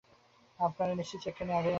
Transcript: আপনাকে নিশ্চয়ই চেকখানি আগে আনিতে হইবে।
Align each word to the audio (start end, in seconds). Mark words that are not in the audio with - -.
আপনাকে 0.59 0.93
নিশ্চয়ই 0.95 1.21
চেকখানি 1.23 1.51
আগে 1.51 1.55
আনিতে 1.55 1.57
হইবে। 1.57 1.69